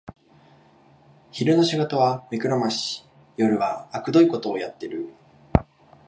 [1.29, 3.05] 昼の仕事は目くらまし、
[3.37, 5.13] 夜はあくどいことをやってる